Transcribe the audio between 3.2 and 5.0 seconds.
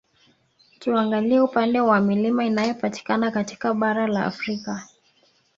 katika bara la Afrika